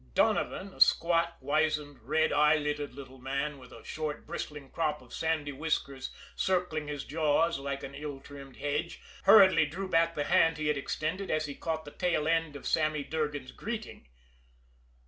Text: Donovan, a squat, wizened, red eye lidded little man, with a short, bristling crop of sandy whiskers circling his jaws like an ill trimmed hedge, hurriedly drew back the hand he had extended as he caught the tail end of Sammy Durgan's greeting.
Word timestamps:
Donovan, 0.15 0.73
a 0.73 0.81
squat, 0.81 1.37
wizened, 1.41 2.01
red 2.01 2.33
eye 2.33 2.55
lidded 2.55 2.95
little 2.95 3.19
man, 3.19 3.59
with 3.59 3.71
a 3.71 3.83
short, 3.83 4.25
bristling 4.25 4.71
crop 4.71 4.99
of 4.99 5.13
sandy 5.13 5.51
whiskers 5.51 6.09
circling 6.35 6.87
his 6.87 7.05
jaws 7.05 7.59
like 7.59 7.83
an 7.83 7.93
ill 7.93 8.19
trimmed 8.19 8.55
hedge, 8.57 8.99
hurriedly 9.25 9.67
drew 9.67 9.87
back 9.87 10.15
the 10.15 10.23
hand 10.23 10.57
he 10.57 10.69
had 10.69 10.77
extended 10.79 11.29
as 11.29 11.45
he 11.45 11.53
caught 11.53 11.85
the 11.85 11.91
tail 11.91 12.27
end 12.27 12.55
of 12.55 12.65
Sammy 12.65 13.03
Durgan's 13.03 13.51
greeting. 13.51 14.07